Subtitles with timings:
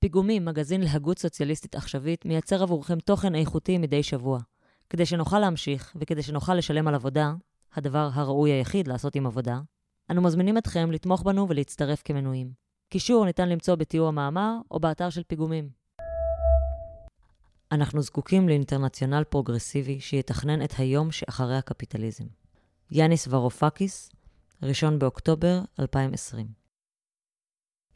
[0.00, 4.38] פיגומים, מגזין להגות סוציאליסטית עכשווית, מייצר עבורכם תוכן איכותי מדי שבוע.
[4.90, 7.32] כדי שנוכל להמשיך, וכדי שנוכל לשלם על עבודה,
[7.74, 9.60] הדבר הראוי היחיד לעשות עם עבודה,
[10.10, 12.52] אנו מזמינים אתכם לתמוך בנו ולהצטרף כמנויים.
[12.88, 15.68] קישור ניתן למצוא בתיאור המאמר או באתר של פיגומים.
[17.72, 22.24] אנחנו זקוקים לאינטרנציונל פרוגרסיבי שיתכנן את היום שאחרי הקפיטליזם.
[22.90, 24.10] יאניס וארופאקיס,
[24.70, 26.59] 1 באוקטובר 2020.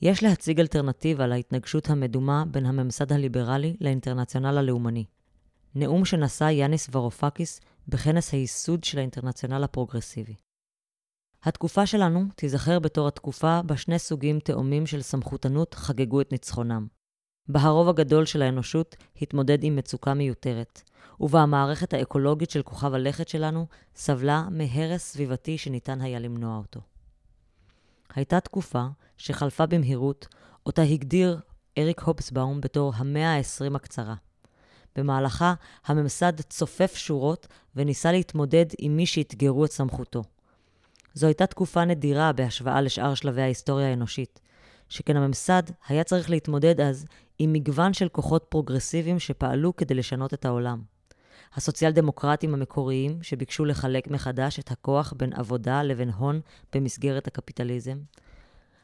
[0.04, 5.04] יש להציג אלטרנטיבה להתנגשות המדומה בין הממסד הליברלי לאינטרנציונל הלאומני.
[5.74, 10.34] נאום שנשא יאניס ורופקיס בכנס הייסוד של האינטרנציונל הפרוגרסיבי.
[11.42, 16.86] התקופה שלנו תיזכר בתור התקופה בה שני סוגים תאומים של סמכותנות חגגו את ניצחונם.
[17.48, 20.82] בה הרוב הגדול של האנושות התמודד עם מצוקה מיותרת,
[21.20, 26.80] ובה המערכת האקולוגית של כוכב הלכת שלנו סבלה מהרס סביבתי שניתן היה למנוע אותו.
[28.14, 28.86] הייתה תקופה
[29.16, 30.26] שחלפה במהירות,
[30.66, 31.40] אותה הגדיר
[31.78, 34.14] אריק הופסבאום בתור המאה ה-20 הקצרה.
[34.96, 35.54] במהלכה
[35.86, 40.22] הממסד צופף שורות וניסה להתמודד עם מי שאתגרו את סמכותו.
[41.14, 44.40] זו הייתה תקופה נדירה בהשוואה לשאר שלבי ההיסטוריה האנושית,
[44.88, 47.06] שכן הממסד היה צריך להתמודד אז
[47.38, 50.93] עם מגוון של כוחות פרוגרסיביים שפעלו כדי לשנות את העולם.
[51.54, 56.40] הסוציאל דמוקרטים המקוריים, שביקשו לחלק מחדש את הכוח בין עבודה לבין הון
[56.72, 57.98] במסגרת הקפיטליזם,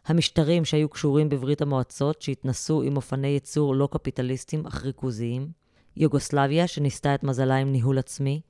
[0.06, 5.50] המשטרים שהיו קשורים בברית המועצות, שהתנסו עם אופני ייצור לא קפיטליסטיים אך ריכוזיים,
[5.96, 8.40] יוגוסלביה, שניסתה את מזלה עם ניהול עצמי,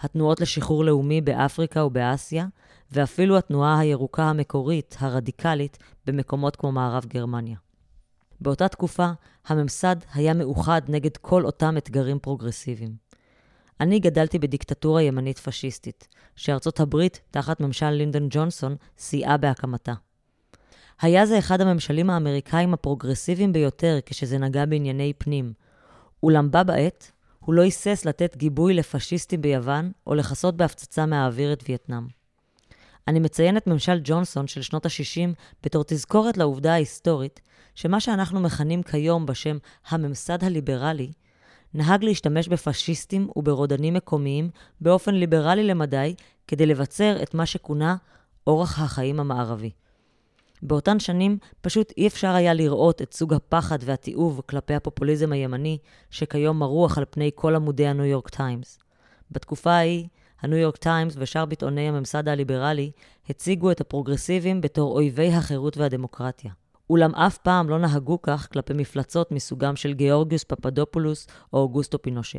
[0.00, 2.46] התנועות לשחרור לאומי באפריקה ובאסיה,
[2.92, 7.56] ואפילו התנועה הירוקה המקורית, הרדיקלית, במקומות כמו מערב גרמניה.
[8.40, 9.10] באותה תקופה,
[9.46, 13.07] הממסד היה מאוחד נגד כל אותם אתגרים פרוגרסיביים.
[13.80, 19.94] אני גדלתי בדיקטטורה ימנית פשיסטית, שארצות הברית, תחת ממשל לינדון ג'ונסון, סייעה בהקמתה.
[21.00, 25.52] היה זה אחד הממשלים האמריקאים הפרוגרסיביים ביותר כשזה נגע בענייני פנים,
[26.22, 31.64] אולם בה בעת, הוא לא היסס לתת גיבוי לפשיסטים ביוון, או לכסות בהפצצה מהאוויר את
[31.68, 32.06] וייטנאם.
[33.08, 37.40] אני מציין את ממשל ג'ונסון של שנות ה-60 בתור תזכורת לעובדה ההיסטורית,
[37.74, 41.12] שמה שאנחנו מכנים כיום בשם הממסד הליברלי,
[41.74, 46.14] נהג להשתמש בפשיסטים וברודנים מקומיים באופן ליברלי למדי
[46.46, 47.96] כדי לבצר את מה שכונה
[48.46, 49.70] אורח החיים המערבי.
[50.62, 55.78] באותן שנים פשוט אי אפשר היה לראות את סוג הפחד והתיעוב כלפי הפופוליזם הימני,
[56.10, 58.78] שכיום מרוח על פני כל עמודי הניו יורק טיימס.
[59.30, 60.06] בתקופה ההיא,
[60.40, 62.90] הניו יורק טיימס ושאר ביטאוני הממסד הליברלי
[63.28, 66.52] הציגו את הפרוגרסיבים בתור אויבי החירות והדמוקרטיה.
[66.90, 72.38] אולם אף פעם לא נהגו כך כלפי מפלצות מסוגם של גיאורגיוס פפדופולוס או אוגוסטו פינושה.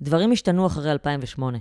[0.00, 1.58] דברים השתנו אחרי 2008.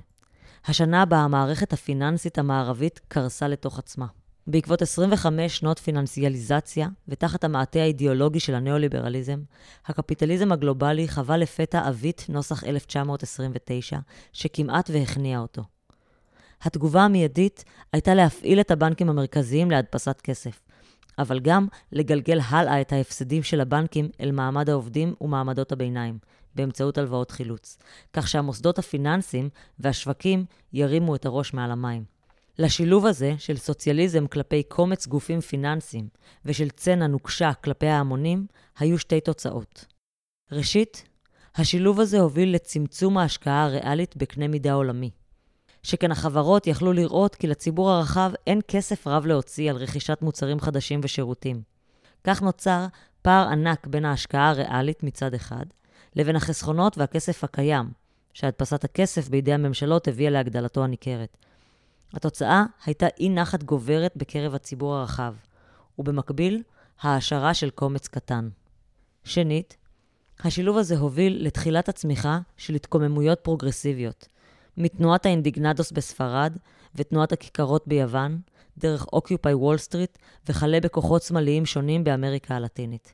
[0.66, 4.06] השנה בה המערכת הפיננסית המערבית קרסה לתוך עצמה.
[4.48, 9.40] בעקבות 25 שנות פיננסיאליזציה, ותחת המעטה האידיאולוגי של הניאו-ליברליזם,
[9.86, 13.98] הקפיטליזם הגלובלי חווה לפתע עווית נוסח 1929,
[14.34, 15.64] שכמעט והכניע אותו.
[16.62, 20.60] התגובה המיידית הייתה להפעיל את הבנקים המרכזיים להדפסת כסף,
[21.20, 26.18] אבל גם לגלגל הלאה את ההפסדים של הבנקים אל מעמד העובדים ומעמדות הביניים,
[26.56, 27.78] באמצעות הלוואות חילוץ,
[28.14, 32.04] כך שהמוסדות הפיננסיים והשווקים ירימו את הראש מעל המים.
[32.60, 36.08] לשילוב הזה של סוציאליזם כלפי קומץ גופים פיננסיים
[36.46, 38.46] ושל צנע נוקשה כלפי ההמונים,
[38.80, 39.86] היו שתי תוצאות.
[40.52, 41.04] ראשית,
[41.56, 45.10] השילוב הזה הוביל לצמצום ההשקעה הריאלית בקנה מידה עולמי.
[45.84, 51.00] שכן החברות יכלו לראות כי לציבור הרחב אין כסף רב להוציא על רכישת מוצרים חדשים
[51.04, 51.62] ושירותים.
[52.24, 52.86] כך נוצר
[53.22, 55.66] פער ענק בין ההשקעה הריאלית מצד אחד,
[56.16, 57.92] לבין החסכונות והכסף הקיים,
[58.34, 61.38] שהדפסת הכסף בידי הממשלות הביאה להגדלתו הניכרת.
[62.14, 65.34] התוצאה הייתה אי נחת גוברת בקרב הציבור הרחב,
[66.00, 66.64] ובמקביל,
[67.02, 68.50] העשרה של קומץ קטן.
[69.24, 69.78] שנית,
[70.40, 74.28] השילוב הזה הוביל לתחילת הצמיחה של התקוממויות פרוגרסיביות,
[74.78, 76.58] מתנועת האינדיגנדוס בספרד
[76.96, 78.40] ותנועת הכיכרות ביוון,
[78.78, 80.18] דרך אוקיופאי וול סטריט
[80.50, 83.14] וכלה בכוחות שמאליים שונים באמריקה הלטינית.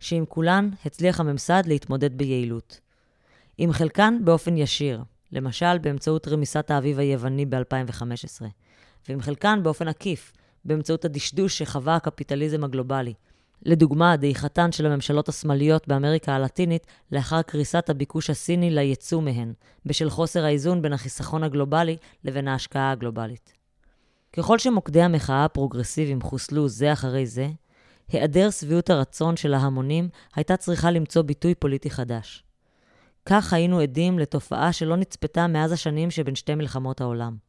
[0.00, 2.80] שעם כולן הצליח הממסד להתמודד ביעילות.
[3.58, 5.02] עם חלקן באופן ישיר,
[5.32, 8.44] למשל באמצעות רמיסת האביב היווני ב-2015,
[9.08, 10.32] ועם חלקן באופן עקיף,
[10.64, 13.14] באמצעות הדשדוש שחווה הקפיטליזם הגלובלי.
[13.62, 19.52] לדוגמה, דעיכתן של הממשלות השמאליות באמריקה הלטינית לאחר קריסת הביקוש הסיני ליצוא מהן,
[19.86, 23.52] בשל חוסר האיזון בין החיסכון הגלובלי לבין ההשקעה הגלובלית.
[24.32, 27.48] ככל שמוקדי המחאה הפרוגרסיביים חוסלו זה אחרי זה,
[28.08, 32.44] היעדר שביעות הרצון של ההמונים הייתה צריכה למצוא ביטוי פוליטי חדש.
[33.26, 37.47] כך היינו עדים לתופעה שלא נצפתה מאז השנים שבין שתי מלחמות העולם.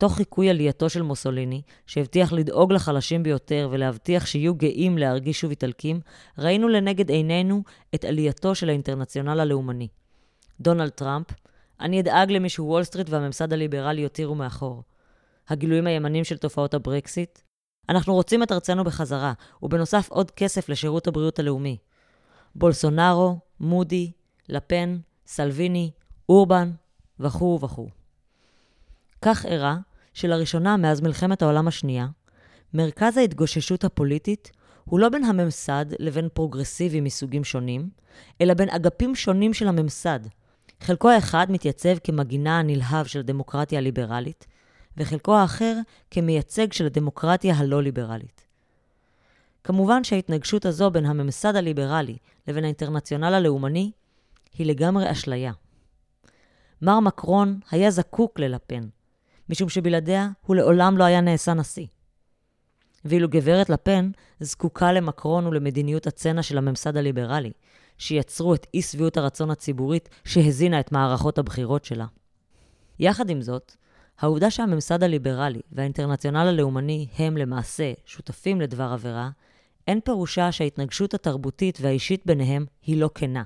[0.00, 6.00] תוך חיקוי עלייתו של מוסוליני, שהבטיח לדאוג לחלשים ביותר ולהבטיח שיהיו גאים להרגיש שוב איטלקים,
[6.38, 7.62] ראינו לנגד עינינו
[7.94, 9.88] את עלייתו של האינטרנציונל הלאומני.
[10.60, 11.26] דונלד טראמפ,
[11.80, 14.82] אני אדאג למי שוול סטריט והממסד הליברלי יותירו מאחור.
[15.48, 17.38] הגילויים הימנים של תופעות הברקסיט.
[17.88, 19.32] אנחנו רוצים את ארצנו בחזרה,
[19.62, 21.76] ובנוסף עוד כסף לשירות הבריאות הלאומי.
[22.54, 24.12] בולסונארו, מודי,
[24.48, 25.90] לפן, סלוויני,
[26.28, 26.70] אורבן,
[27.20, 27.88] וכו' וכו'.
[29.22, 29.76] כך אירע
[30.14, 32.06] שלראשונה מאז מלחמת העולם השנייה,
[32.74, 34.50] מרכז ההתגוששות הפוליטית
[34.84, 37.90] הוא לא בין הממסד לבין פרוגרסיבי מסוגים שונים,
[38.40, 40.20] אלא בין אגפים שונים של הממסד.
[40.80, 44.46] חלקו האחד מתייצב כמגינה הנלהב של הדמוקרטיה הליברלית,
[44.96, 45.76] וחלקו האחר
[46.10, 48.46] כמייצג של הדמוקרטיה הלא-ליברלית.
[49.64, 52.16] כמובן שההתנגשות הזו בין הממסד הליברלי
[52.48, 53.90] לבין האינטרנציונל הלאומני
[54.58, 55.52] היא לגמרי אשליה.
[56.82, 58.88] מר מקרון היה זקוק ללפן,
[59.50, 61.86] משום שבלעדיה הוא לעולם לא היה נעשה נשיא.
[63.04, 64.10] ואילו גברת לפן
[64.40, 67.52] זקוקה למקרון ולמדיניות הצנע של הממסד הליברלי,
[67.98, 72.06] שיצרו את אי שביעות הרצון הציבורית שהזינה את מערכות הבחירות שלה.
[72.98, 73.76] יחד עם זאת,
[74.18, 79.30] העובדה שהממסד הליברלי והאינטרנציונל הלאומני הם למעשה שותפים לדבר עבירה,
[79.88, 83.42] אין פירושה שההתנגשות התרבותית והאישית ביניהם היא לא כנה.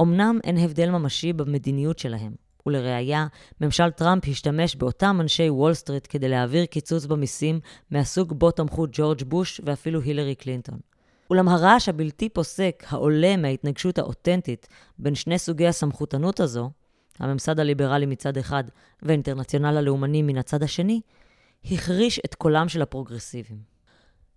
[0.00, 2.32] אמנם אין הבדל ממשי במדיניות שלהם,
[2.66, 3.26] ולראיה,
[3.60, 7.60] ממשל טראמפ השתמש באותם אנשי וול סטריט כדי להעביר קיצוץ במיסים
[7.90, 10.78] מהסוג בו תמכו ג'ורג' בוש ואפילו הילרי קלינטון.
[11.30, 14.68] אולם הרעש הבלתי פוסק העולה מההתנגשות האותנטית
[14.98, 16.70] בין שני סוגי הסמכותנות הזו,
[17.18, 18.64] הממסד הליברלי מצד אחד
[19.02, 21.00] והאינטרנציונל הלאומני מן הצד השני,
[21.70, 23.58] החריש את קולם של הפרוגרסיבים.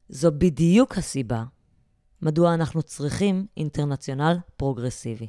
[0.10, 1.44] זו בדיוק הסיבה
[2.22, 5.28] מדוע אנחנו צריכים אינטרנציונל פרוגרסיבי.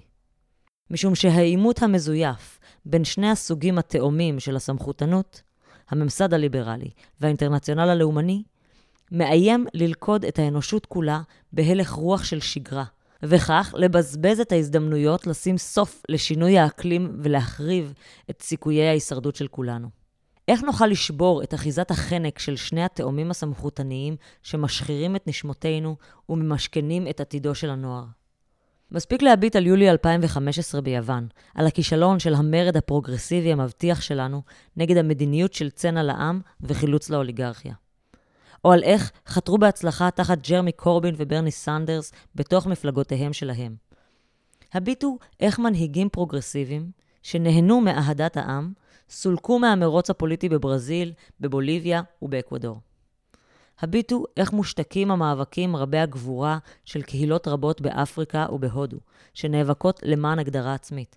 [0.91, 5.43] משום שהעימות המזויף בין שני הסוגים התאומים של הסמכותנות,
[5.91, 6.91] הממסד הליברלי
[7.21, 8.43] והאינטרנציונל הלאומני,
[9.13, 11.21] מאיים ללכוד את האנושות כולה
[11.53, 12.85] בהלך רוח של שגרה,
[13.23, 17.93] וכך לבזבז את ההזדמנויות לשים סוף לשינוי האקלים ולהחריב
[18.31, 19.89] את סיכויי ההישרדות של כולנו.
[20.49, 25.97] איך נוכל לשבור את אחיזת החנק של שני התאומים הסמכותניים שמשחירים את נשמותינו
[26.29, 28.05] וממשכנים את עתידו של הנוער?
[28.91, 34.43] מספיק להביט על יולי 2015 ביוון, על הכישלון של המרד הפרוגרסיבי המבטיח שלנו
[34.77, 37.75] נגד המדיניות של צנע לעם וחילוץ לאוליגרכיה.
[38.65, 43.77] או על איך חתרו בהצלחה תחת ג'רמי קורבין וברני סנדרס בתוך מפלגותיהם שלהם.
[44.75, 46.91] הביטו איך מנהיגים פרוגרסיביים,
[47.23, 48.73] שנהנו מאהדת העם,
[49.11, 52.81] סולקו מהמרוץ הפוליטי בברזיל, בבוליביה ובאקוודור.
[53.81, 58.97] הביטו איך מושתקים המאבקים רבי הגבורה של קהילות רבות באפריקה ובהודו,
[59.35, 61.17] שנאבקות למען הגדרה עצמית.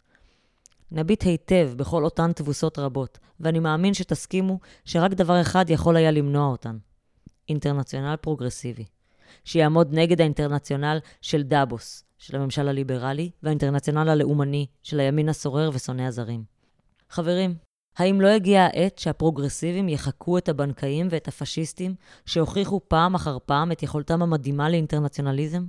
[0.91, 6.47] נביט היטב בכל אותן תבוסות רבות, ואני מאמין שתסכימו שרק דבר אחד יכול היה למנוע
[6.47, 6.77] אותן.
[7.50, 8.85] אינטרנציונל פרוגרסיבי,
[9.44, 16.44] שיעמוד נגד האינטרנציונל של דאבוס, של הממשל הליברלי, והאינטרנציונל הלאומני של הימין הסורר ושונא הזרים.
[17.09, 17.56] חברים,
[17.99, 23.83] האם לא הגיעה העת שהפרוגרסיבים יחקו את הבנקאים ואת הפשיסטים שהוכיחו פעם אחר פעם את
[23.83, 25.65] יכולתם המדהימה לאינטרנציונליזם?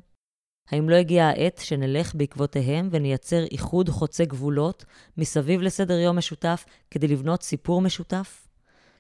[0.69, 4.85] האם לא הגיעה העת שנלך בעקבותיהם ונייצר איחוד חוצה גבולות
[5.17, 8.49] מסביב לסדר יום משותף כדי לבנות סיפור משותף?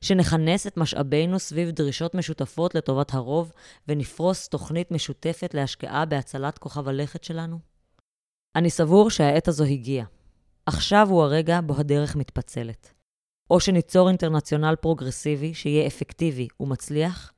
[0.00, 3.52] שנכנס את משאבינו סביב דרישות משותפות לטובת הרוב
[3.88, 7.58] ונפרוס תוכנית משותפת להשקעה בהצלת כוכב הלכת שלנו?
[8.56, 10.06] אני סבור שהעת הזו הגיעה.
[10.66, 12.99] עכשיו הוא הרגע בו הדרך מתפצלת.
[13.50, 17.32] או שניצור אינטרנציונל פרוגרסיבי שיהיה אפקטיבי ומצליח,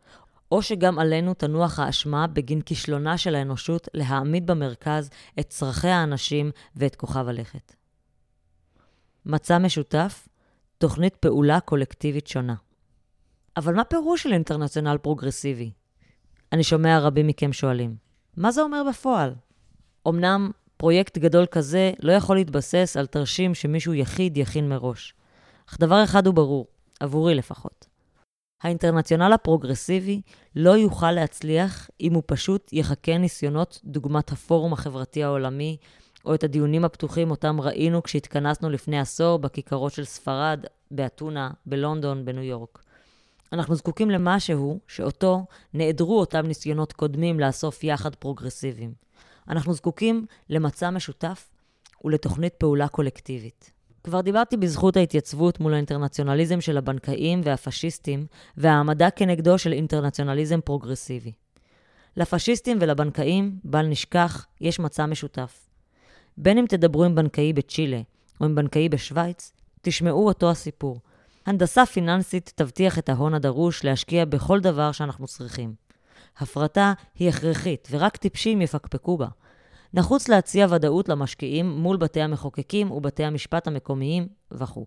[0.52, 6.96] או שגם עלינו תנוח האשמה בגין כישלונה של האנושות להעמיד במרכז את צרכי האנשים ואת
[6.96, 7.74] כוכב הלכת.
[9.26, 10.28] מצע משותף,
[10.78, 12.54] תוכנית פעולה קולקטיבית שונה.
[13.56, 15.70] אבל מה פירושו של אינטרנציונל פרוגרסיבי?
[16.52, 17.96] אני שומע רבים מכם שואלים.
[18.36, 19.34] מה זה אומר בפועל?
[20.08, 25.14] אמנם פרויקט גדול כזה לא יכול להתבסס על תרשים שמישהו יחיד יכין מראש.
[25.72, 26.66] אך דבר אחד הוא ברור,
[27.00, 27.86] עבורי לפחות.
[28.62, 30.20] האינטרנציונל הפרוגרסיבי
[30.56, 35.76] לא יוכל להצליח אם הוא פשוט יחכה ניסיונות דוגמת הפורום החברתי העולמי,
[36.24, 42.42] או את הדיונים הפתוחים אותם ראינו כשהתכנסנו לפני עשור בכיכרות של ספרד, באתונה, בלונדון, בניו
[42.42, 42.82] יורק.
[43.52, 48.94] אנחנו זקוקים למשהו שאותו נעדרו אותם ניסיונות קודמים לאסוף יחד פרוגרסיביים.
[49.48, 51.50] אנחנו זקוקים למצע משותף
[52.04, 53.72] ולתוכנית פעולה קולקטיבית.
[54.04, 61.32] כבר דיברתי בזכות ההתייצבות מול האינטרנציונליזם של הבנקאים והפשיסטים והעמדה כנגדו של אינטרנציונליזם פרוגרסיבי.
[62.16, 65.68] לפשיסטים ולבנקאים, בל נשכח, יש מצע משותף.
[66.36, 68.00] בין אם תדברו עם בנקאי בצ'ילה
[68.40, 71.00] או עם בנקאי בשוויץ, תשמעו אותו הסיפור.
[71.46, 75.74] הנדסה פיננסית תבטיח את ההון הדרוש להשקיע בכל דבר שאנחנו צריכים.
[76.38, 79.28] הפרטה היא הכרחית, ורק טיפשים יפקפקו בה.
[79.94, 84.86] נחוץ להציע ודאות למשקיעים מול בתי המחוקקים ובתי המשפט המקומיים וכו'.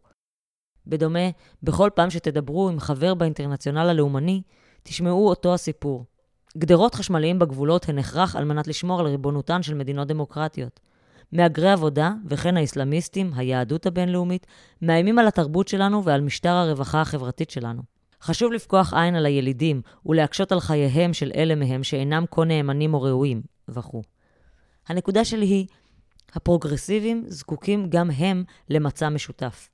[0.88, 1.30] בדומה,
[1.64, 4.42] בכל פעם שתדברו עם חבר באינטרנציונל הלאומני,
[4.84, 6.06] תשמעו אותו הסיפור.
[6.58, 10.80] גדרות חשמליים בגבולות הן הכרח על מנת לשמור על ריבונותן של מדינות דמוקרטיות.
[11.32, 14.48] מהגרי עבודה, וכן האסלאמיסטים, היהדות הבינלאומית,
[14.82, 17.82] מאיימים על התרבות שלנו ועל משטר הרווחה החברתית שלנו.
[18.22, 23.02] חשוב לפקוח עין על הילידים ולהקשות על חייהם של אלה מהם שאינם כה נאמנים או
[23.02, 24.15] ראויים, וכו'.
[24.88, 25.68] הנקודה שלי היא,
[26.34, 29.70] הפרוגרסיבים זקוקים גם הם למצע משותף.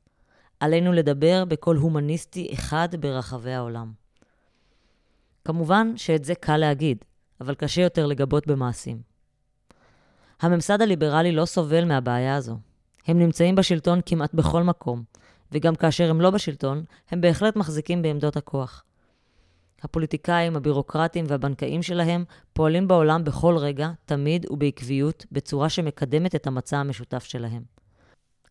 [0.60, 3.91] עלינו לדבר בקול הומניסטי אחד ברחבי העולם.
[5.46, 6.98] כמובן שאת זה קל להגיד,
[7.41, 9.01] אבל קשה יותר לגבות במעשים.
[10.41, 12.58] הממסד הליברלי לא סובל מהבעיה הזו.
[13.08, 15.03] הם נמצאים בשלטון כמעט בכל מקום,
[15.51, 18.84] וגם כאשר הם לא בשלטון, הם בהחלט מחזיקים בעמדות הכוח.
[19.83, 22.23] הפוליטיקאים, הבירוקרטים והבנקאים שלהם
[22.53, 27.63] פועלים בעולם בכל רגע, תמיד ובעקביות, בצורה שמקדמת את המצע המשותף שלהם.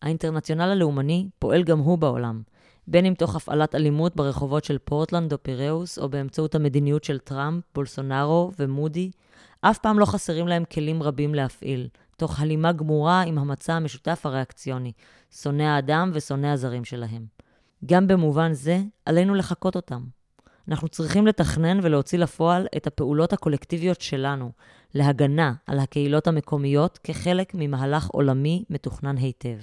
[0.01, 2.41] האינטרנציונל הלאומני פועל גם הוא בעולם,
[2.87, 7.63] בין אם תוך הפעלת אלימות ברחובות של פורטלנד או פיראוס, או באמצעות המדיניות של טראמפ,
[7.75, 9.11] בולסונארו ומודי,
[9.61, 14.91] אף פעם לא חסרים להם כלים רבים להפעיל, תוך הלימה גמורה עם המצע המשותף הריאקציוני,
[15.31, 17.25] שונא האדם ושונא הזרים שלהם.
[17.85, 20.03] גם במובן זה, עלינו לחקות אותם.
[20.67, 24.51] אנחנו צריכים לתכנן ולהוציא לפועל את הפעולות הקולקטיביות שלנו,
[24.93, 29.57] להגנה על הקהילות המקומיות כחלק ממהלך עולמי מתוכנן היטב.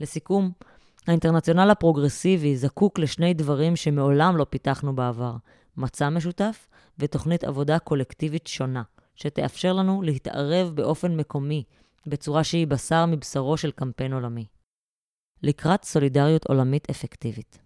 [0.00, 0.52] לסיכום,
[1.06, 5.36] האינטרנציונל הפרוגרסיבי זקוק לשני דברים שמעולם לא פיתחנו בעבר,
[5.76, 8.82] מצע משותף ותוכנית עבודה קולקטיבית שונה,
[9.14, 11.64] שתאפשר לנו להתערב באופן מקומי,
[12.06, 14.46] בצורה שהיא בשר מבשרו של קמפיין עולמי.
[15.42, 17.63] לקראת סולידריות עולמית אפקטיבית.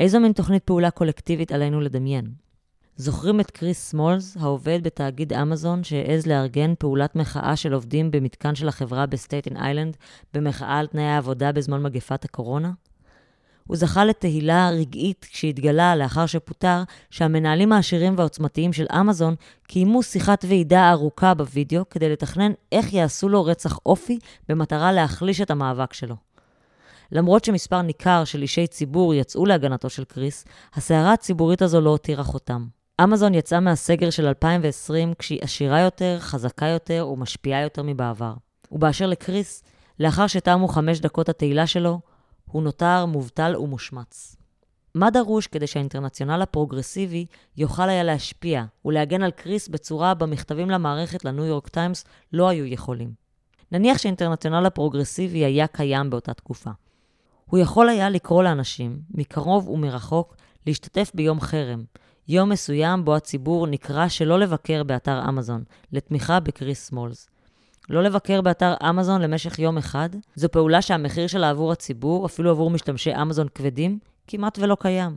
[0.00, 2.26] איזו מין תוכנית פעולה קולקטיבית עלינו לדמיין?
[2.96, 8.68] זוכרים את קריס סמולס, העובד בתאגיד אמזון, שהעז לארגן פעולת מחאה של עובדים במתקן של
[8.68, 9.96] החברה בסטייטן איילנד,
[10.34, 12.70] במחאה על תנאי העבודה בזמן מגפת הקורונה?
[13.66, 19.34] הוא זכה לתהילה רגעית כשהתגלה, לאחר שפוטר, שהמנהלים העשירים והעוצמתיים של אמזון
[19.66, 25.50] קיימו שיחת ועידה ארוכה בווידאו כדי לתכנן איך יעשו לו רצח אופי במטרה להחליש את
[25.50, 26.29] המאבק שלו.
[27.12, 32.24] למרות שמספר ניכר של אישי ציבור יצאו להגנתו של קריס, הסערה הציבורית הזו לא הותירה
[32.24, 32.66] חותם.
[33.04, 38.34] אמזון יצאה מהסגר של 2020 כשהיא עשירה יותר, חזקה יותר ומשפיעה יותר מבעבר.
[38.72, 39.62] ובאשר לקריס,
[40.00, 42.00] לאחר שתמו חמש דקות התהילה שלו,
[42.50, 44.36] הוא נותר מובטל ומושמץ.
[44.94, 47.26] מה דרוש כדי שהאינטרנציונל הפרוגרסיבי
[47.56, 53.12] יוכל היה להשפיע ולהגן על קריס בצורה שמכתבים למערכת לניו יורק טיימס לא היו יכולים?
[53.72, 56.70] נניח שהאינטרנציונל הפרוגרסיבי היה קיים באותה תקופה.
[57.50, 61.84] הוא יכול היה לקרוא לאנשים, מקרוב ומרחוק, להשתתף ביום חרם,
[62.28, 67.28] יום מסוים בו הציבור נקרא שלא לבקר באתר אמזון, לתמיכה בקריס סמולס.
[67.88, 72.70] לא לבקר באתר אמזון למשך יום אחד, זו פעולה שהמחיר שלה עבור הציבור, אפילו עבור
[72.70, 75.16] משתמשי אמזון כבדים, כמעט ולא קיים.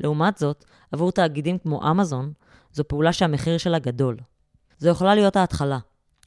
[0.00, 2.32] לעומת זאת, עבור תאגידים כמו אמזון,
[2.72, 4.16] זו פעולה שהמחיר שלה גדול.
[4.78, 5.78] זו יכולה להיות ההתחלה.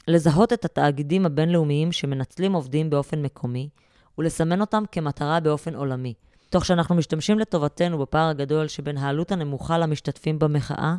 [0.07, 3.69] לזהות את התאגידים הבינלאומיים שמנצלים עובדים באופן מקומי,
[4.19, 6.13] ולסמן אותם כמטרה באופן עולמי,
[6.49, 10.95] תוך שאנחנו משתמשים לטובתנו בפער הגדול שבין העלות הנמוכה למשתתפים במחאה,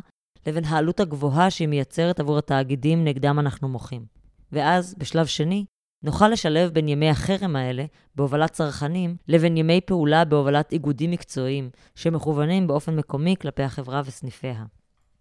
[0.47, 4.05] לבין העלות הגבוהה שהיא מייצרת עבור התאגידים נגדם אנחנו מוחים.
[4.51, 5.65] ואז, בשלב שני,
[6.03, 7.85] נוכל לשלב בין ימי החרם האלה,
[8.15, 14.63] בהובלת צרכנים, לבין ימי פעולה בהובלת איגודים מקצועיים, שמכוונים באופן מקומי כלפי החברה וסניפיה.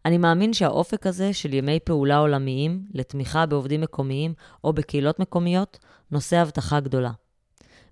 [0.05, 5.79] אני מאמין שהאופק הזה של ימי פעולה עולמיים לתמיכה בעובדים מקומיים או בקהילות מקומיות,
[6.11, 7.11] נושא הבטחה גדולה.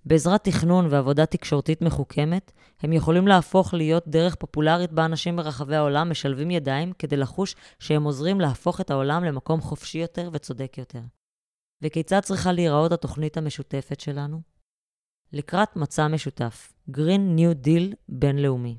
[0.05, 2.53] בעזרת תכנון ועבודה תקשורתית מחוכמת,
[2.83, 8.05] הם יכולים להפוך להיות דרך פופולרית בה אנשים ברחבי העולם משלבים ידיים כדי לחוש שהם
[8.05, 11.01] עוזרים להפוך את העולם למקום חופשי יותר וצודק יותר.
[11.83, 14.41] וכיצד צריכה להיראות התוכנית המשותפת שלנו?
[15.33, 18.79] לקראת מצע משותף, Green New Deal בינלאומי.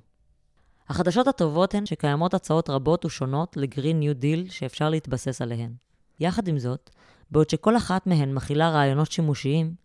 [0.89, 5.73] החדשות הטובות הן שקיימות הצעות רבות ושונות ל-Green New Deal שאפשר להתבסס עליהן.
[6.19, 6.89] יחד עם זאת,
[7.31, 9.75] בעוד שכל אחת מהן מכילה רעיונות שימושיים,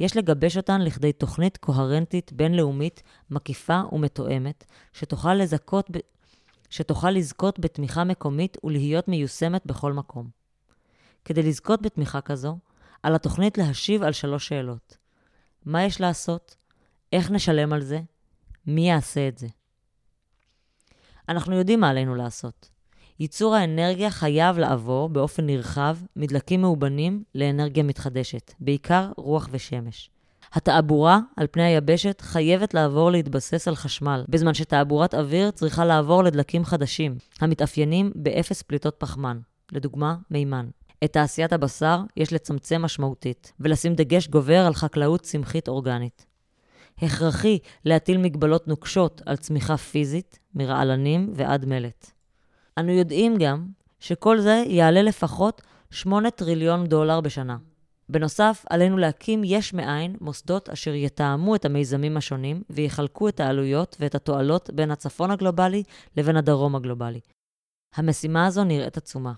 [0.00, 5.98] יש לגבש אותן לכדי תוכנית קוהרנטית בינלאומית מקיפה ומתואמת, שתוכל, לזכות ב...
[6.70, 10.28] שתוכל לזכות בתמיכה מקומית ולהיות מיושמת בכל מקום.
[11.24, 12.58] כדי לזכות בתמיכה כזו,
[13.02, 14.96] על התוכנית להשיב על שלוש שאלות.
[15.64, 16.56] מה יש לעשות?
[17.12, 18.00] איך נשלם על זה?
[18.66, 19.46] מי יעשה את זה?
[21.28, 22.70] אנחנו יודעים מה עלינו לעשות.
[23.20, 30.10] ייצור האנרגיה חייב לעבור באופן נרחב מדלקים מאובנים לאנרגיה מתחדשת, בעיקר רוח ושמש.
[30.52, 36.64] התעבורה על פני היבשת חייבת לעבור להתבסס על חשמל, בזמן שתעבורת אוויר צריכה לעבור לדלקים
[36.64, 39.38] חדשים, המתאפיינים באפס פליטות פחמן,
[39.72, 40.68] לדוגמה, מימן.
[41.04, 46.26] את תעשיית הבשר יש לצמצם משמעותית, ולשים דגש גובר על חקלאות צמחית אורגנית.
[46.98, 52.19] הכרחי להטיל מגבלות נוקשות על צמיחה פיזית, מרעלנים ועד מלט.
[52.80, 53.66] אנו יודעים גם
[54.00, 57.56] שכל זה יעלה לפחות 8 טריליון דולר בשנה.
[58.08, 64.14] בנוסף, עלינו להקים יש מאין מוסדות אשר יתאמו את המיזמים השונים ויחלקו את העלויות ואת
[64.14, 65.82] התועלות בין הצפון הגלובלי
[66.16, 67.20] לבין הדרום הגלובלי.
[67.94, 69.32] המשימה הזו נראית עצומה.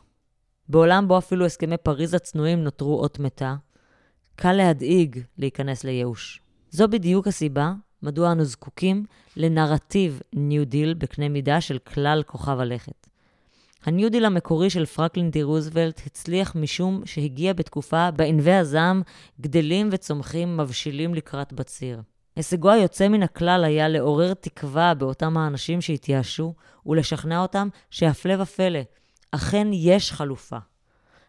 [0.68, 3.54] בעולם בו אפילו הסכמי פריז הצנועים נותרו אות מתה,
[4.36, 6.40] קל עד להדאיג להיכנס לייאוש.
[6.70, 7.72] זו בדיוק הסיבה
[8.02, 9.04] מדוע אנו זקוקים
[9.36, 13.11] לנרטיב ניו דיל בקנה מידה של כלל כוכב הלכת.
[13.84, 19.02] הניו דיל המקורי של פרנקלין די רוזוולט הצליח משום שהגיע בתקופה בה ענבי הזעם
[19.40, 22.02] גדלים וצומחים מבשילים לקראת בציר.
[22.36, 26.54] הישגו היוצא מן הכלל היה לעורר תקווה באותם האנשים שהתייאשו
[26.86, 28.80] ולשכנע אותם שהפלא ופלא,
[29.30, 30.58] אכן יש חלופה.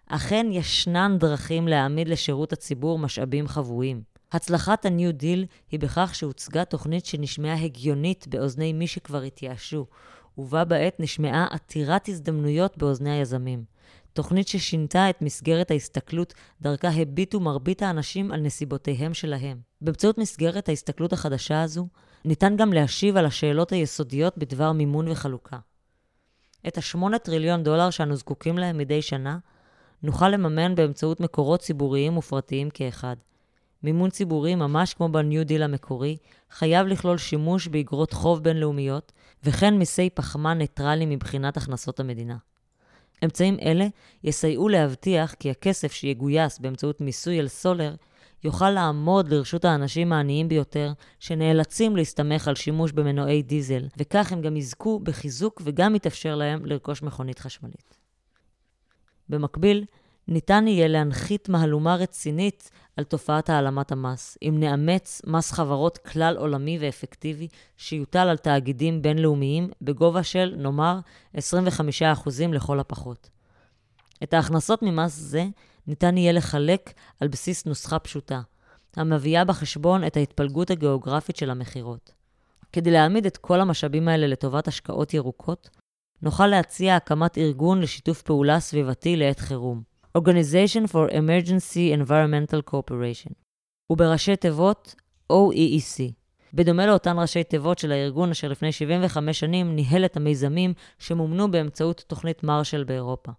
[0.07, 4.01] אכן ישנן דרכים להעמיד לשירות הציבור משאבים חבויים.
[4.31, 9.85] הצלחת הניו דיל היא בכך שהוצגה תוכנית שנשמעה הגיונית באוזני מי שכבר התייאשו,
[10.37, 13.63] ובה בעת נשמעה עתירת הזדמנויות באוזני היזמים.
[14.13, 19.57] תוכנית ששינתה את מסגרת ההסתכלות, דרכה הביטו מרבית האנשים על נסיבותיהם שלהם.
[19.81, 21.87] באמצעות מסגרת ההסתכלות החדשה הזו,
[22.25, 25.57] ניתן גם להשיב על השאלות היסודיות בדבר מימון וחלוקה.
[26.67, 29.37] את השמונה טריליון דולר שאנו זקוקים להם מדי שנה,
[30.03, 33.15] נוכל לממן באמצעות מקורות ציבוריים ופרטיים כאחד.
[33.83, 36.17] מימון ציבורי, ממש כמו בניו דיל המקורי,
[36.51, 39.11] חייב לכלול שימוש באגרות חוב בינלאומיות,
[39.45, 42.37] וכן מיסי פחמן ניטרלי מבחינת הכנסות המדינה.
[43.23, 43.87] אמצעים אלה
[44.23, 47.95] יסייעו להבטיח כי הכסף שיגויס באמצעות מיסוי על סולר
[48.43, 54.57] יוכל לעמוד לרשות האנשים העניים ביותר, שנאלצים להסתמך על שימוש במנועי דיזל, וכך הם גם
[54.57, 57.97] יזכו בחיזוק וגם יתאפשר להם לרכוש מכונית חשמלית.
[59.29, 59.85] במקביל,
[60.27, 66.77] ניתן יהיה להנחית מהלומה רצינית על תופעת העלמת המס, אם נאמץ מס חברות כלל עולמי
[66.81, 70.99] ואפקטיבי שיוטל על תאגידים בינלאומיים בגובה של, נאמר,
[71.35, 71.39] 25%
[72.53, 73.29] לכל הפחות.
[74.23, 75.45] את ההכנסות ממס זה
[75.87, 78.41] ניתן יהיה לחלק על בסיס נוסחה פשוטה,
[78.95, 82.13] המביאה בחשבון את ההתפלגות הגיאוגרפית של המכירות.
[82.71, 85.69] כדי להעמיד את כל המשאבים האלה לטובת השקעות ירוקות,
[86.21, 93.33] נוכל להציע הקמת ארגון לשיתוף פעולה סביבתי לעת חירום, Organization for Emergency Environmental Cooperation,
[93.89, 94.95] ובראשי תיבות
[95.31, 96.11] OEEC.
[96.53, 102.03] בדומה לאותן ראשי תיבות של הארגון אשר לפני 75 שנים ניהל את המיזמים שמומנו באמצעות
[102.07, 103.31] תוכנית מרשל באירופה.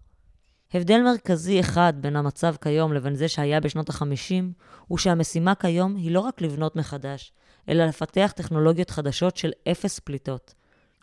[0.75, 4.45] הבדל מרכזי אחד בין המצב כיום לבין זה שהיה בשנות ה-50,
[4.89, 7.33] הוא שהמשימה כיום היא לא רק לבנות מחדש,
[7.69, 10.55] אלא לפתח טכנולוגיות חדשות של אפס פליטות.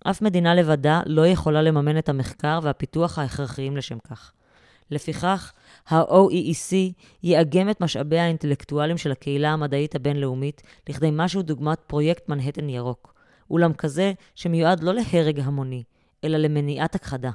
[0.04, 4.32] אף מדינה לבדה לא יכולה לממן את המחקר והפיתוח ההכרחיים לשם כך.
[4.91, 5.54] לפיכך,
[5.89, 6.75] ה-OEEC
[7.23, 13.13] יאגם את משאביה האינטלקטואליים של הקהילה המדעית הבינלאומית לכדי משהו דוגמת פרויקט מנהטן ירוק,
[13.51, 15.84] אולם כזה שמיועד לא להרג המוני,
[16.23, 17.32] אלא למניעת הכחדה.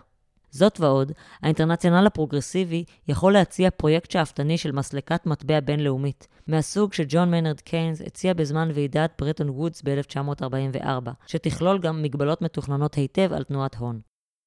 [0.51, 7.61] זאת ועוד, האינטרנציונל הפרוגרסיבי יכול להציע פרויקט שאפתני של מסלקת מטבע בינלאומית, מהסוג שג'ון מיינרד
[7.61, 14.01] קיינס הציע בזמן ועידת ברטון וודס ב-1944, שתכלול גם מגבלות מתוכננות היטב על תנועת הון.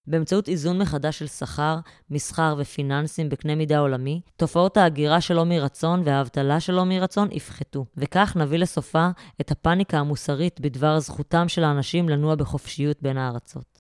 [0.09, 6.59] באמצעות איזון מחדש של שכר, מסחר ופיננסים בקנה מידה עולמי, תופעות ההגירה שלא מרצון והאבטלה
[6.59, 9.09] שלא מרצון יפחתו, וכך נביא לסופה
[9.41, 13.79] את הפאניקה המוסרית בדבר זכותם של האנשים לנוע בחופשיות בין הארצות.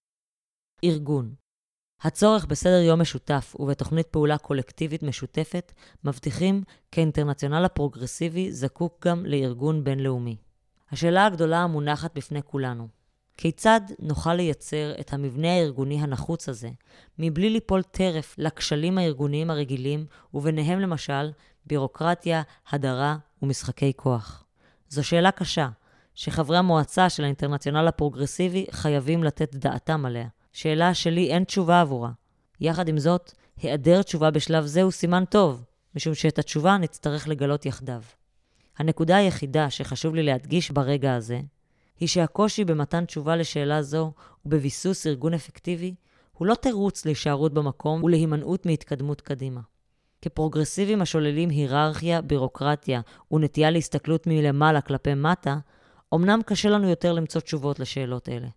[0.83, 1.33] ארגון
[2.01, 5.71] הצורך בסדר יום משותף ובתוכנית פעולה קולקטיבית משותפת
[6.03, 10.37] מבטיחים כי האינטרנציונל הפרוגרסיבי זקוק גם לארגון בינלאומי.
[10.91, 12.87] השאלה הגדולה המונחת בפני כולנו,
[13.41, 16.69] כיצד נוכל לייצר את המבנה הארגוני הנחוץ הזה,
[17.19, 21.31] מבלי ליפול טרף לכשלים הארגוניים הרגילים, וביניהם למשל
[21.65, 24.43] בירוקרטיה, הדרה ומשחקי כוח?
[24.89, 25.69] זו שאלה קשה,
[26.15, 30.27] שחברי המועצה של האינטרנציונל הפרוגרסיבי חייבים לתת דעתם עליה.
[30.53, 32.11] שאלה שלי אין תשובה עבורה.
[32.61, 35.63] יחד עם זאת, היעדר תשובה בשלב זה הוא סימן טוב,
[35.95, 38.01] משום שאת התשובה נצטרך לגלות יחדיו.
[38.77, 41.39] הנקודה היחידה שחשוב לי להדגיש ברגע הזה,
[41.99, 44.13] היא שהקושי במתן תשובה לשאלה זו
[44.45, 45.95] ובביסוס ארגון אפקטיבי,
[46.31, 49.61] הוא לא תירוץ להישארות במקום ולהימנעות מהתקדמות קדימה.
[50.21, 55.57] כפרוגרסיבים השוללים היררכיה, בירוקרטיה ונטייה להסתכלות מלמעלה כלפי מטה,
[56.15, 58.47] אמנם קשה לנו יותר למצוא תשובות לשאלות אלה.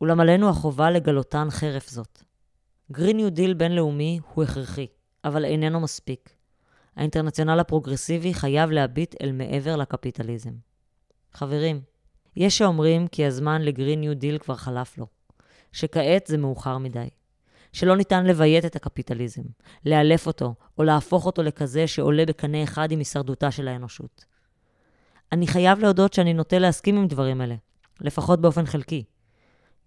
[0.00, 2.22] אולם עלינו החובה לגלותן חרף זאת.
[2.92, 4.86] Green New Deal בינלאומי הוא הכרחי,
[5.24, 6.30] אבל איננו מספיק.
[6.96, 10.52] האינטרנציונל הפרוגרסיבי חייב להביט אל מעבר לקפיטליזם.
[11.32, 11.80] חברים,
[12.36, 15.06] יש שאומרים כי הזמן ל Green New Deal כבר חלף לו,
[15.72, 17.08] שכעת זה מאוחר מדי,
[17.72, 19.42] שלא ניתן לביית את הקפיטליזם,
[19.86, 24.24] לאלף אותו או להפוך אותו לכזה שעולה בקנה אחד עם הישרדותה של האנושות.
[25.32, 27.54] אני חייב להודות שאני נוטה להסכים עם דברים אלה,
[28.00, 29.04] לפחות באופן חלקי.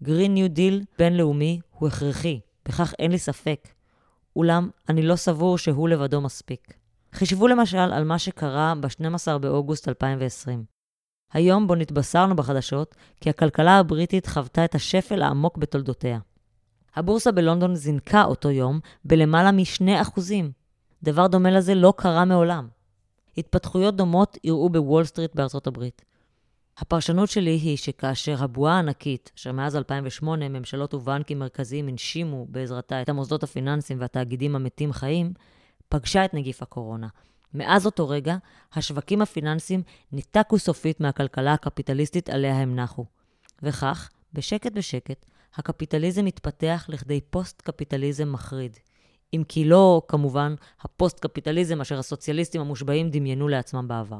[0.04, 3.68] Green New Deal בינלאומי הוא הכרחי, בכך אין לי ספק.
[4.36, 6.74] אולם אני לא סבור שהוא לבדו מספיק.
[7.14, 10.73] חישבו למשל על מה שקרה ב-12 באוגוסט 2020.
[11.34, 16.20] היום בו נתבשרנו בחדשות כי הכלכלה הבריטית חוותה את השפל העמוק בתולדותיה.
[16.96, 20.20] הבורסה בלונדון זינקה באותו יום בלמעלה מ-2%.
[21.04, 22.68] דבר דומה לזה לא קרה מעולם.
[23.38, 26.02] התפתחויות דומות אירעו בוול סטריט בארצות הברית.
[26.78, 33.10] הפרשנות שלי היא שכאשר הבועה הענקית, אשר מאז 2008 ממשלות ובנקים מרכזיים הנשימו בעזרתה את
[33.10, 35.34] המוסדות הפיננסיים והתאגידים המתים חיים,
[35.90, 37.08] פגשה את נגיף הקורונה.
[37.54, 38.36] מאז אותו רגע,
[38.74, 43.06] השווקים הפיננסיים ניתקו סופית מהכלכלה הקפיטליסטית עליה הם נחו.
[43.64, 48.78] וכך, בשקט בשקט, הקפיטליזם התפתח לכדי פוסט-קפיטליזם מחריד.
[49.34, 54.20] אם כי לא, כמובן, הפוסט-קפיטליזם אשר הסוציאליסטים המושבעים דמיינו לעצמם בעבר.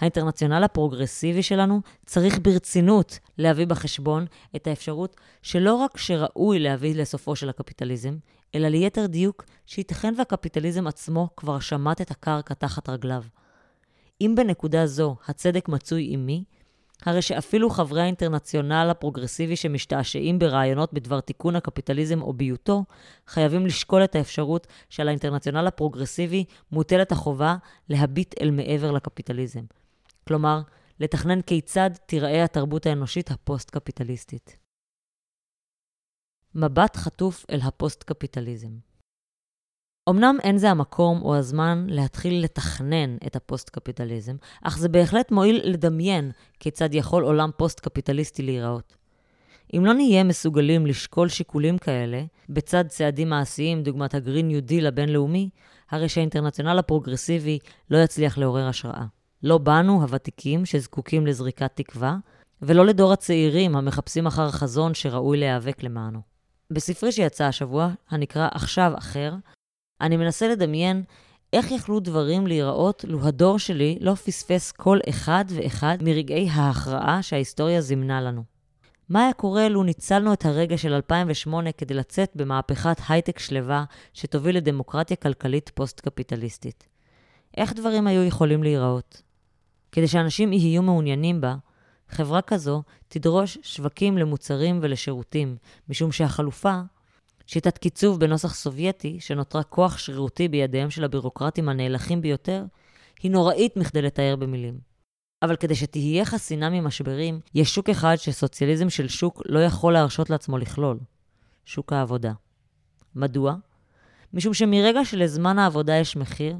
[0.00, 7.48] האינטרנציונל הפרוגרסיבי שלנו צריך ברצינות להביא בחשבון את האפשרות שלא רק שראוי להביא לסופו של
[7.48, 8.16] הקפיטליזם,
[8.54, 13.22] אלא ליתר דיוק שייתכן והקפיטליזם עצמו כבר שמט את הקרקע תחת רגליו.
[14.20, 16.44] אם בנקודה זו הצדק מצוי עימי,
[17.06, 22.84] הרי שאפילו חברי האינטרנציונל הפרוגרסיבי שמשתעשעים ברעיונות בדבר תיקון הקפיטליזם או ביותו,
[23.26, 27.56] חייבים לשקול את האפשרות שעל האינטרנציונל הפרוגרסיבי מוטלת החובה
[27.88, 29.62] להביט אל מעבר לקפיטליזם.
[30.28, 30.60] כלומר,
[31.00, 34.56] לתכנן כיצד תיראה התרבות האנושית הפוסט-קפיטליסטית.
[36.54, 38.70] מבט חטוף אל הפוסט-קפיטליזם.
[40.10, 46.30] אמנם אין זה המקום או הזמן להתחיל לתכנן את הפוסט-קפיטליזם, אך זה בהחלט מועיל לדמיין
[46.60, 48.96] כיצד יכול עולם פוסט-קפיטליסטי להיראות.
[49.76, 54.86] אם לא נהיה מסוגלים לשקול שיקולים כאלה, בצד צעדים מעשיים דוגמת ה Green New Deal
[54.86, 55.50] הבינלאומי,
[55.90, 57.58] הרי שהאינטרנציונל הפרוגרסיבי
[57.90, 59.04] לא יצליח לעורר השראה.
[59.42, 62.16] לא בנו, הוותיקים, שזקוקים לזריקת תקווה,
[62.62, 66.29] ולא לדור הצעירים המחפשים אחר חזון שראוי להיאבק למענו.
[66.70, 69.34] בספרי שיצא השבוע, הנקרא עכשיו אחר,
[70.00, 71.02] אני מנסה לדמיין
[71.52, 77.80] איך יכלו דברים להיראות לו הדור שלי לא פספס כל אחד ואחד מרגעי ההכרעה שההיסטוריה
[77.80, 78.42] זימנה לנו.
[79.08, 84.56] מה היה קורה לו ניצלנו את הרגע של 2008 כדי לצאת במהפכת הייטק שלווה שתוביל
[84.56, 86.88] לדמוקרטיה כלכלית פוסט-קפיטליסטית?
[87.56, 89.22] איך דברים היו יכולים להיראות?
[89.92, 91.56] כדי שאנשים יהיו מעוניינים בה,
[92.10, 95.56] חברה כזו תדרוש שווקים למוצרים ולשירותים,
[95.88, 96.80] משום שהחלופה,
[97.46, 102.64] שיטת קיצוב בנוסח סובייטי, שנותרה כוח שרירותי בידיהם של הבירוקרטים הנאלחים ביותר,
[103.22, 104.78] היא נוראית מכדי לתאר במילים.
[105.42, 110.58] אבל כדי שתהיה חסינה ממשברים, יש שוק אחד שסוציאליזם של שוק לא יכול להרשות לעצמו
[110.58, 110.98] לכלול.
[111.64, 112.32] שוק העבודה.
[113.14, 113.54] מדוע?
[114.34, 116.56] משום שמרגע שלזמן העבודה יש מחיר,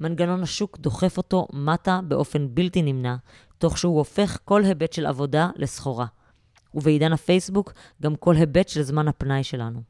[0.00, 3.16] מנגנון השוק דוחף אותו מטה באופן בלתי נמנע,
[3.60, 6.06] תוך שהוא הופך כל היבט של עבודה לסחורה.
[6.74, 9.82] ובעידן הפייסבוק, גם כל היבט של זמן הפנאי שלנו.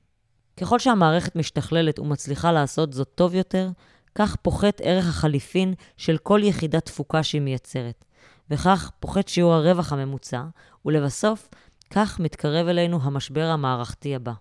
[0.57, 3.71] ככל שהמערכת משתכללת ומצליחה לעשות זאת טוב יותר,
[4.15, 8.05] כך פוחת ערך החליפין של כל יחידת תפוקה שהיא מייצרת.
[8.51, 10.43] וכך פוחת שיעור הרווח הממוצע,
[10.85, 11.49] ולבסוף,
[11.91, 14.33] כך מתקרב אלינו המשבר המערכתי הבא.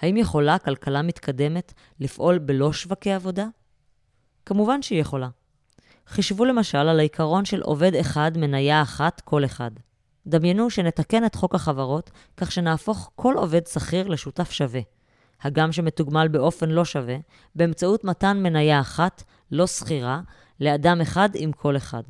[0.00, 3.46] האם יכולה כלכלה מתקדמת לפעול בלא שווקי עבודה?
[4.46, 5.28] כמובן שהיא יכולה.
[6.08, 9.70] חישבו למשל על העיקרון של עובד אחד, מניה אחת, כל אחד.
[10.26, 14.80] דמיינו שנתקן את חוק החברות כך שנהפוך כל עובד שכיר לשותף שווה,
[15.42, 17.16] הגם שמתוגמל באופן לא שווה,
[17.54, 20.20] באמצעות מתן מניה אחת, לא שכירה,
[20.60, 22.02] לאדם אחד עם כל אחד.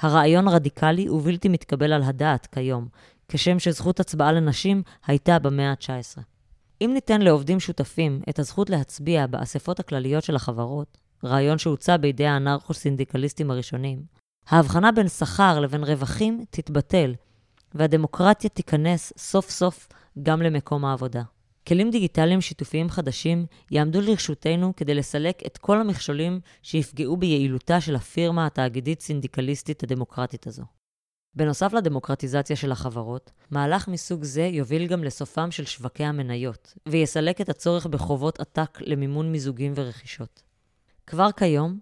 [0.00, 2.88] הרעיון רדיקלי ובלתי מתקבל על הדעת כיום,
[3.28, 6.20] כשם שזכות הצבעה לנשים הייתה במאה ה-19.
[6.80, 13.50] אם ניתן לעובדים שותפים את הזכות להצביע באספות הכלליות של החברות, רעיון שהוצע בידי האנרכו-סינדיקליסטים
[13.50, 14.02] הראשונים,
[14.48, 17.14] ההבחנה בין שכר לבין רווחים תתבטל,
[17.74, 19.88] והדמוקרטיה תיכנס סוף סוף
[20.22, 21.22] גם למקום העבודה.
[21.68, 28.46] כלים דיגיטליים שיתופיים חדשים יעמדו לרשותנו כדי לסלק את כל המכשולים שיפגעו ביעילותה של הפירמה
[28.46, 30.62] התאגידית-סינדיקליסטית הדמוקרטית הזו.
[31.34, 37.48] בנוסף לדמוקרטיזציה של החברות, מהלך מסוג זה יוביל גם לסופם של שווקי המניות, ויסלק את
[37.48, 40.45] הצורך בחובות עתק למימון מיזוגים ורכישות.
[41.06, 41.78] כבר כיום,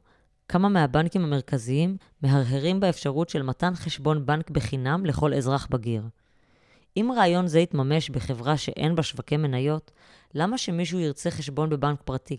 [0.48, 6.02] כמה מהבנקים המרכזיים מהרהרים באפשרות של מתן חשבון בנק בחינם לכל אזרח בגיר.
[6.96, 9.90] אם רעיון זה יתממש בחברה שאין בה שווקי מניות,
[10.34, 12.36] למה שמישהו ירצה חשבון בבנק פרטי?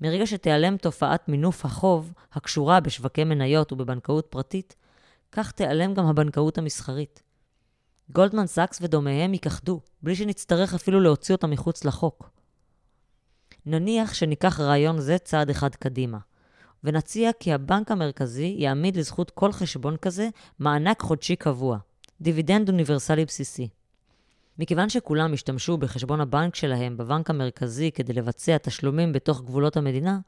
[0.00, 4.76] מרגע שתיעלם תופעת מינוף החוב הקשורה בשווקי מניות ובבנקאות פרטית,
[5.32, 7.22] כך תיעלם גם הבנקאות המסחרית.
[8.12, 12.30] גולדמן סאקס ודומיהם ייכחדו, בלי שנצטרך אפילו להוציא אותם מחוץ לחוק.
[13.66, 16.18] נניח שניקח רעיון זה צעד אחד קדימה,
[16.84, 21.78] ונציע כי הבנק המרכזי יעמיד לזכות כל חשבון כזה מענק חודשי קבוע,
[22.20, 23.68] דיבידנד אוניברסלי בסיסי.
[24.58, 30.18] מכיוון שכולם השתמשו בחשבון הבנק שלהם בבנק המרכזי כדי לבצע תשלומים בתוך גבולות המדינה,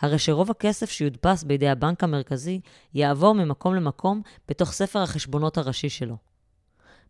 [0.00, 2.60] הרי שרוב הכסף שיודפס בידי הבנק המרכזי
[2.94, 6.27] יעבור ממקום למקום בתוך ספר החשבונות הראשי שלו.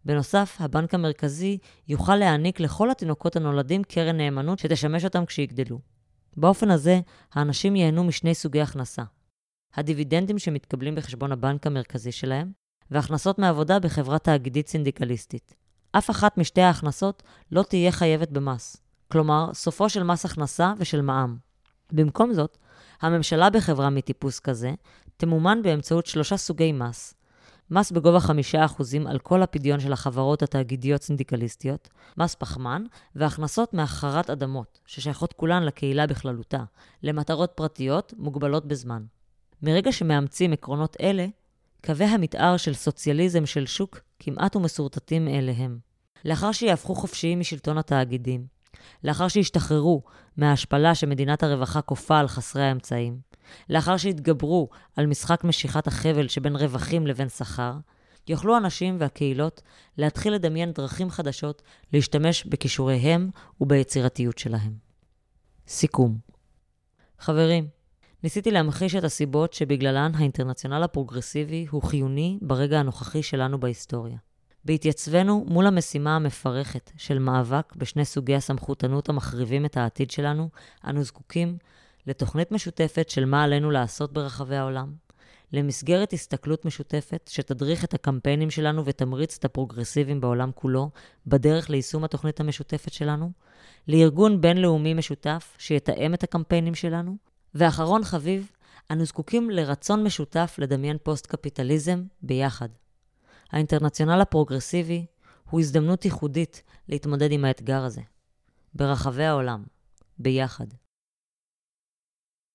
[0.04, 1.58] בנוסף, הבנק המרכזי
[1.88, 5.78] יוכל להעניק לכל התינוקות הנולדים קרן נאמנות שתשמש אותם כשיגדלו.
[6.36, 7.00] באופן הזה,
[7.34, 9.02] האנשים ייהנו משני סוגי הכנסה.
[9.74, 12.52] הדיבידנדים שמתקבלים בחשבון הבנק המרכזי שלהם,
[12.90, 15.54] והכנסות מעבודה בחברה תאגידית סינדיקליסטית.
[15.92, 18.76] אף אחת משתי ההכנסות לא תהיה חייבת במס.
[19.12, 21.36] כלומר, סופו של מס הכנסה ושל מע"מ.
[21.92, 22.58] במקום זאת,
[23.00, 24.70] הממשלה בחברה מטיפוס כזה
[25.16, 27.14] תמומן באמצעות שלושה סוגי מס.
[27.70, 28.30] מס בגובה 5%
[29.06, 36.06] על כל הפדיון של החברות התאגידיות סינדיקליסטיות, מס פחמן והכנסות מהחרת אדמות, ששייכות כולן לקהילה
[36.06, 36.64] בכללותה,
[37.02, 39.02] למטרות פרטיות מוגבלות בזמן.
[39.62, 41.26] מרגע שמאמצים עקרונות אלה,
[41.84, 45.78] קווי המתאר של סוציאליזם של שוק כמעט ומסורטטים מאליהם.
[46.24, 48.46] לאחר שיהפכו חופשיים משלטון התאגידים,
[49.04, 50.02] לאחר שישתחררו
[50.36, 53.18] מההשפלה שמדינת הרווחה כופה על חסרי האמצעים,
[53.70, 57.72] לאחר שיתגברו על משחק משיכת החבל שבין רווחים לבין שכר,
[58.28, 59.62] יוכלו אנשים והקהילות
[59.98, 63.30] להתחיל לדמיין דרכים חדשות להשתמש בכישוריהם
[63.60, 64.72] וביצירתיות שלהם.
[65.68, 66.18] סיכום
[67.18, 67.68] חברים,
[68.22, 74.16] ניסיתי להמחיש את הסיבות שבגללן האינטרנציונל הפרוגרסיבי הוא חיוני ברגע הנוכחי שלנו בהיסטוריה.
[74.64, 80.48] בהתייצבנו מול המשימה המפרכת של מאבק בשני סוגי הסמכותנות המחריבים את העתיד שלנו,
[80.86, 81.58] אנו זקוקים
[82.08, 84.92] לתוכנית משותפת של מה עלינו לעשות ברחבי העולם,
[85.52, 90.90] למסגרת הסתכלות משותפת שתדריך את הקמפיינים שלנו ותמריץ את הפרוגרסיבים בעולם כולו
[91.26, 93.30] בדרך ליישום התוכנית המשותפת שלנו,
[93.88, 97.16] לארגון בינלאומי משותף שיתאם את הקמפיינים שלנו,
[97.54, 98.50] ואחרון חביב,
[98.90, 102.68] אנו זקוקים לרצון משותף לדמיין פוסט-קפיטליזם ביחד.
[103.50, 105.06] האינטרנציונל הפרוגרסיבי
[105.50, 108.02] הוא הזדמנות ייחודית להתמודד עם האתגר הזה.
[108.74, 109.64] ברחבי העולם,
[110.18, 110.66] ביחד.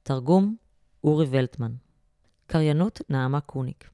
[0.06, 0.56] תרגום
[1.04, 1.72] אורי ולטמן.
[2.48, 3.90] קריינות נעמה קוניק.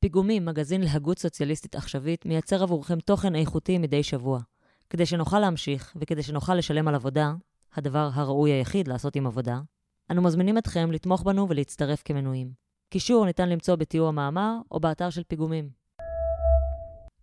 [0.00, 4.40] פיגומים, מגזין להגות סוציאליסטית עכשווית, מייצר עבורכם תוכן איכותי מדי שבוע.
[4.90, 7.34] כדי שנוכל להמשיך, וכדי שנוכל לשלם על עבודה,
[7.74, 9.60] הדבר הראוי היחיד לעשות עם עבודה,
[10.10, 12.52] אנו מזמינים אתכם לתמוך בנו ולהצטרף כמנויים.
[12.88, 15.79] קישור ניתן למצוא בתיאור המאמר או באתר של פיגומים.